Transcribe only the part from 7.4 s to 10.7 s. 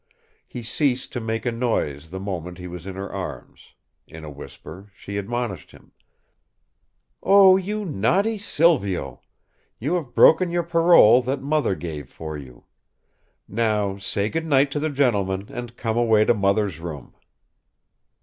you naughty Silvio! You have broken your